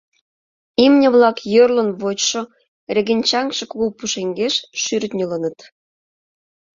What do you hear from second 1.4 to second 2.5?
йӧрлын вочшо,